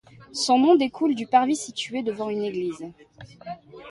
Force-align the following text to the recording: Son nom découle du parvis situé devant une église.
Son 0.33 0.57
nom 0.57 0.75
découle 0.75 1.13
du 1.13 1.27
parvis 1.27 1.55
situé 1.55 2.01
devant 2.01 2.31
une 2.31 2.41
église. 2.41 2.83